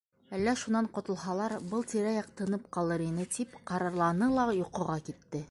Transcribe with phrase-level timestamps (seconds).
[0.35, 5.37] Әллә шунан ҡотолһалар, был тирә-яҡ тынып ҡалыр ине, тип ҡарарланы ла йоҡоға китте.